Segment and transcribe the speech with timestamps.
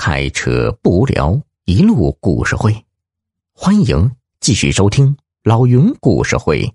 [0.00, 2.86] 开车不无聊，一路故事会，
[3.52, 6.74] 欢迎继续收听老云故事会。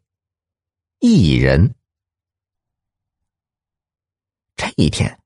[1.00, 1.74] 一人，
[4.56, 5.20] 这一天，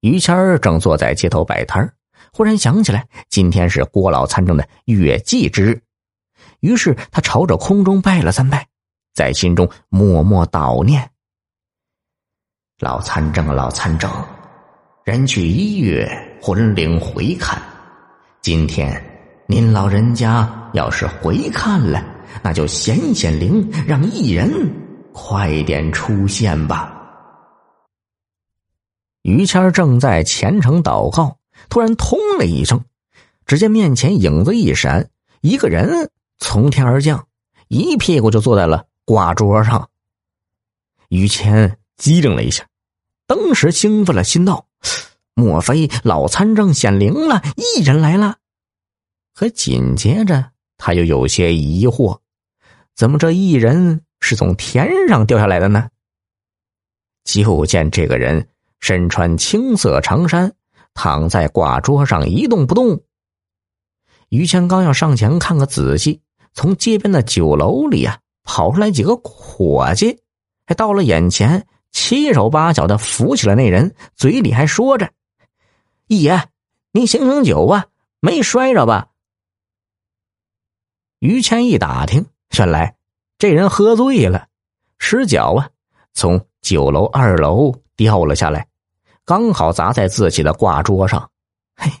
[0.00, 1.94] 于谦儿正坐在街头摆摊儿，
[2.34, 5.82] 忽然想起来今天是郭老参政的月祭之日，
[6.60, 8.68] 于是他朝着空中拜了三拜，
[9.14, 11.10] 在心中默默悼念
[12.80, 14.12] ：“老参政，老参政。”
[15.02, 16.06] 人去一月，
[16.40, 17.60] 魂灵回看。
[18.40, 19.02] 今天
[19.46, 22.02] 您老人家要是回看了，
[22.42, 24.50] 那就显显灵，让艺人
[25.12, 26.94] 快点出现吧。
[29.22, 31.36] 于谦正在虔诚祷告，
[31.68, 32.82] 突然“通”了一声，
[33.44, 35.10] 只见面前影子一闪，
[35.40, 37.26] 一个人从天而降，
[37.66, 39.88] 一屁股就坐在了挂桌上。
[41.08, 42.64] 于谦机灵了一下，
[43.26, 44.64] 当时兴奋了，心道。
[45.38, 47.40] 莫非老参政显灵了？
[47.56, 48.38] 异人来了。
[49.34, 52.18] 可紧接着他又有些疑惑：
[52.96, 55.90] 怎么这异人是从天上掉下来的呢？
[57.22, 58.48] 就见这个人
[58.80, 60.52] 身穿青色长衫，
[60.92, 63.00] 躺在挂桌上一动不动。
[64.30, 66.20] 于谦刚要上前看个仔细，
[66.52, 70.18] 从街边的酒楼里啊跑出来几个伙计，
[70.66, 75.08] 还到了眼前，七手八脚的扶起了那人，嘴里还说着。
[76.08, 76.48] 一爷，
[76.90, 77.88] 您醒醒酒啊，
[78.20, 79.10] 没摔着吧？
[81.18, 82.24] 于谦一打听，
[82.56, 82.96] 原来
[83.36, 84.48] 这人喝醉了，
[84.98, 85.68] 失脚啊，
[86.14, 88.68] 从酒楼二楼掉了下来，
[89.26, 91.30] 刚好砸在自己的挂桌上。
[91.76, 91.92] 嘿，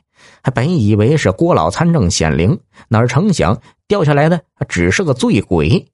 [0.42, 5.86] 还本以为是郭老参政显灵，哪成想掉下来的只是个醉鬼。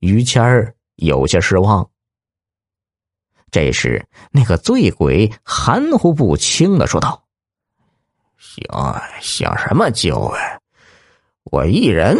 [0.00, 1.88] 于谦儿有些失望。
[3.52, 7.23] 这时，那个醉鬼含糊不清的说道。
[8.44, 10.38] 想想什么酒啊！
[11.44, 12.16] 我一人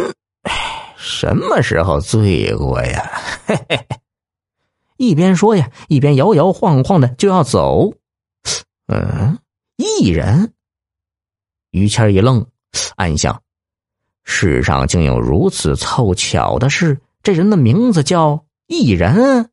[0.97, 3.21] 什么时候醉过呀？
[3.45, 3.87] 嘿嘿嘿！
[4.97, 7.93] 一边说呀，一边摇摇晃晃的就要走。
[8.87, 9.37] 嗯，
[9.77, 10.51] 一人。
[11.69, 12.45] 于谦一愣，
[12.95, 13.41] 暗想：
[14.23, 16.99] 世上竟有如此凑巧的事。
[17.21, 19.49] 这人的名字叫一人，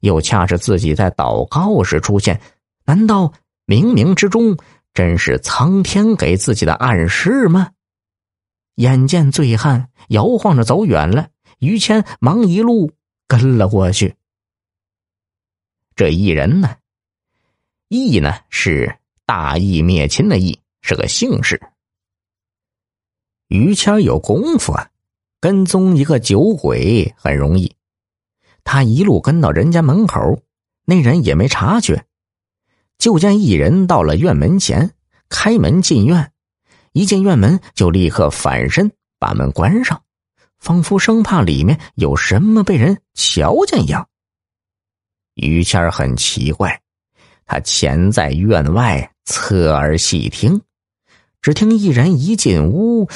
[0.00, 2.40] 又恰是自己在祷告时出现。
[2.84, 3.32] 难道
[3.66, 4.56] 冥冥之中？
[4.94, 7.70] 真是苍天给自己的暗示吗？
[8.76, 12.90] 眼见醉汉摇晃着走远了，于谦忙一路
[13.28, 14.16] 跟了过去。
[15.94, 16.76] 这一人呢，
[17.88, 21.60] 义呢是大义灭亲的义，是个姓氏。
[23.48, 24.88] 于谦有功夫啊，
[25.38, 27.76] 跟踪一个酒鬼很容易。
[28.64, 30.42] 他一路跟到人家门口，
[30.86, 32.06] 那人也没察觉。
[33.02, 34.92] 就见一人到了院门前，
[35.28, 36.30] 开门进院，
[36.92, 40.00] 一进院门就立刻反身把门关上，
[40.60, 44.08] 仿佛生怕里面有什么被人瞧见一样。
[45.34, 46.80] 于谦很奇怪，
[47.44, 50.60] 他潜在院外侧耳细听，
[51.40, 53.08] 只听一人一进屋，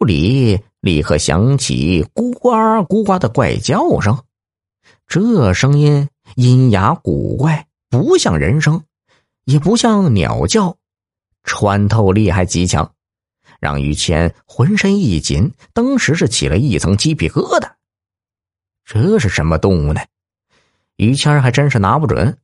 [0.00, 2.48] 屋里立刻响起咕呱
[2.86, 4.18] 咕呱的怪叫声，
[5.06, 8.82] 这声音阴哑古怪，不像人声。
[9.46, 10.76] 也不像鸟叫，
[11.44, 12.92] 穿透力还极强，
[13.60, 17.70] 让于谦浑身一紧，当时是起了一层鸡皮疙瘩。
[18.84, 20.00] 这是什么动物呢？
[20.96, 22.36] 于谦还真是拿不准。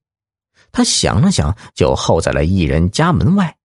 [0.70, 3.56] 他想了想，就候在了一人家门外，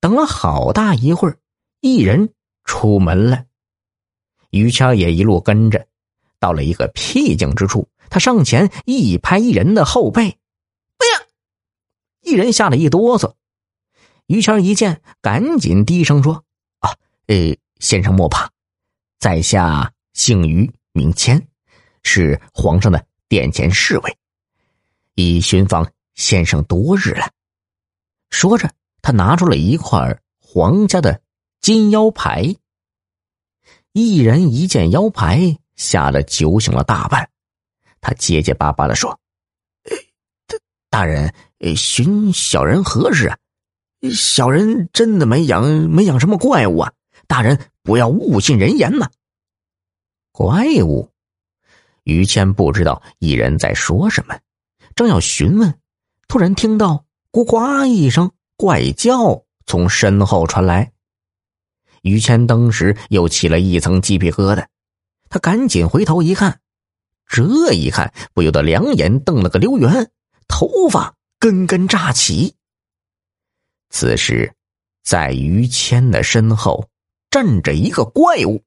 [0.00, 1.36] 等了好大一会儿，
[1.80, 2.32] 一人
[2.64, 3.44] 出门了。
[4.48, 5.86] 于谦也一路跟着，
[6.38, 10.38] 到了一个僻静之处，他上前一拍一人的后背。
[12.30, 13.34] 一人吓了一哆嗦，
[14.28, 16.44] 于谦一见，赶紧低声说
[16.78, 16.94] ：“啊，
[17.26, 18.48] 呃，先生莫怕，
[19.18, 21.44] 在下姓于，名谦，
[22.04, 24.16] 是皇上的殿前侍卫，
[25.16, 27.28] 已寻访先生多日了。”
[28.30, 28.70] 说着，
[29.02, 31.20] 他拿出了一块皇家的
[31.60, 32.54] 金腰牌。
[33.90, 37.28] 一人一见腰牌，吓得酒醒了大半，
[38.00, 39.18] 他结结巴巴的说
[40.90, 41.32] ：“大人。”
[41.76, 43.36] 寻小人何事啊？
[44.14, 46.92] 小人真的没养没养什么怪物啊！
[47.26, 49.10] 大人不要误信人言呐！
[50.32, 51.10] 怪物？
[52.04, 54.40] 于谦不知道一人在说什么，
[54.94, 55.78] 正要询问，
[56.28, 60.92] 突然听到“咕呱”一声怪叫从身后传来。
[62.00, 64.64] 于谦当时又起了一层鸡皮疙瘩，
[65.28, 66.58] 他赶紧回头一看，
[67.26, 70.10] 这一看不由得两眼瞪了个溜圆，
[70.50, 71.14] 头发。
[71.42, 72.54] 根根乍起。
[73.88, 74.52] 此时，
[75.02, 76.86] 在于谦的身后
[77.30, 78.62] 站着一个怪物。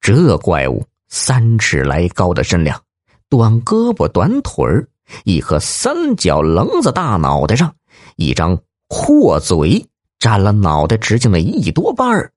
[0.00, 2.82] 这怪物三尺来高的身量，
[3.28, 4.88] 短胳膊短腿儿，
[5.22, 7.72] 一颗三角棱子大脑袋上，
[8.16, 9.88] 一张阔嘴
[10.18, 12.32] 占了脑袋直径的一多半儿。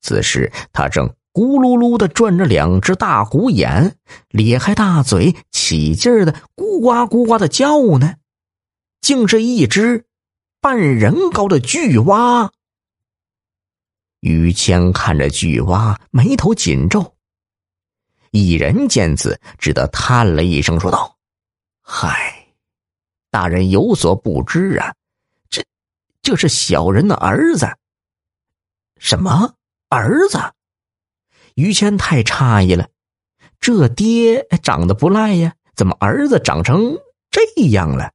[0.00, 3.96] 此时他正咕噜噜的转着两只大虎眼，
[4.28, 8.16] 咧开大嘴，起劲儿的咕呱咕呱的叫呢，
[9.00, 10.04] 竟是一只
[10.60, 12.52] 半人高的巨蛙。
[14.20, 17.14] 于谦看着巨蛙，眉头紧皱。
[18.32, 21.16] 蚁人见此，只得叹了一声，说道
[21.80, 22.48] ：“嗨，
[23.30, 24.94] 大人有所不知啊，
[25.48, 25.64] 这
[26.20, 27.66] 这是小人的儿子。
[28.98, 29.54] 什么
[29.88, 30.38] 儿子？”
[31.60, 32.88] 于谦太诧异了，
[33.60, 36.96] 这爹长得不赖呀，怎么儿子长成
[37.30, 38.12] 这样了？